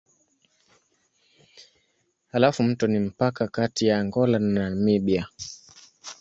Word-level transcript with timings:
Halafu 2.31 2.63
mto 2.63 2.87
ni 2.87 2.99
mpaka 2.99 3.47
kati 3.47 3.87
ya 3.87 3.99
Angola 3.99 4.39
na 4.39 4.69
Namibia. 4.69 5.27